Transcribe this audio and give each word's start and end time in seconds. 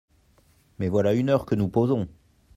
Mais 0.79 0.89
voilà 0.89 1.13
une 1.13 1.29
heure 1.29 1.45
que 1.45 1.53
nous 1.53 1.67
posons! 1.69 2.07